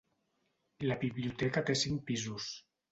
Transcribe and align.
La 0.89 0.97
biblioteca 1.03 1.67
té 1.69 1.79
cinc 1.87 2.05
pisos. 2.11 2.53